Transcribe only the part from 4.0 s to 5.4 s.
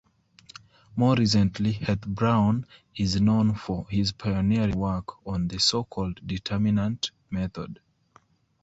pioneering work